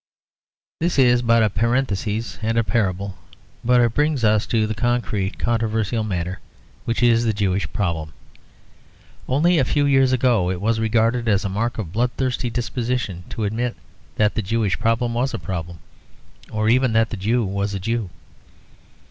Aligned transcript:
This 0.79 0.97
is 0.97 1.21
but 1.21 1.43
a 1.43 1.49
parenthesis 1.51 2.39
and 2.41 2.57
a 2.57 2.63
parable, 2.63 3.19
but 3.63 3.79
it 3.81 3.93
brings 3.93 4.23
us 4.23 4.47
to 4.47 4.65
the 4.65 4.73
concrete 4.73 5.37
controversial 5.37 6.03
matter 6.03 6.39
which 6.85 7.03
is 7.03 7.23
the 7.23 7.33
Jewish 7.35 7.71
problem. 7.71 8.11
Only 9.29 9.59
a 9.59 9.63
few 9.63 9.85
years 9.85 10.11
ago 10.11 10.49
it 10.49 10.59
was 10.59 10.79
regarded 10.79 11.27
as 11.27 11.45
a 11.45 11.49
mark 11.49 11.77
of 11.77 11.85
a 11.85 11.89
blood 11.91 12.09
thirsty 12.17 12.49
disposition 12.49 13.25
to 13.29 13.43
admit 13.43 13.75
that 14.15 14.33
the 14.33 14.41
Jewish 14.41 14.79
problem 14.79 15.13
was 15.13 15.35
a 15.35 15.37
problem, 15.37 15.77
or 16.51 16.67
even 16.67 16.93
that 16.93 17.11
the 17.11 17.15
Jew 17.17 17.45
was 17.45 17.75
a 17.75 17.79
Jew. 17.79 18.09